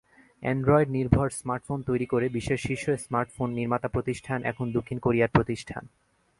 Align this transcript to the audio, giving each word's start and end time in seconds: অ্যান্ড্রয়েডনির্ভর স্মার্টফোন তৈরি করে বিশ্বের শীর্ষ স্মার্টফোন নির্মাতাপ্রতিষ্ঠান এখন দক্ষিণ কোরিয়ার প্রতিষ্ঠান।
অ্যান্ড্রয়েডনির্ভর 0.43 1.27
স্মার্টফোন 1.39 1.79
তৈরি 1.89 2.05
করে 2.05 2.25
বিশ্বের 2.29 2.63
শীর্ষ 2.65 2.85
স্মার্টফোন 3.03 3.49
নির্মাতাপ্রতিষ্ঠান 3.53 4.39
এখন 4.43 4.65
দক্ষিণ 4.71 4.97
কোরিয়ার 4.99 5.33
প্রতিষ্ঠান। 5.35 5.83